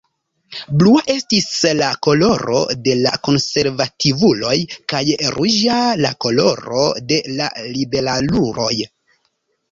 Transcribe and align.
Blua 0.77 1.01
estis 1.13 1.49
la 1.79 1.89
koloro 2.05 2.61
de 2.87 2.95
la 3.01 3.11
konservativuloj, 3.27 4.55
kaj 4.93 5.01
ruĝa 5.35 5.75
la 6.05 6.11
koloro 6.25 6.87
de 7.13 7.21
la 7.41 7.51
liberaluloj. 7.75 8.71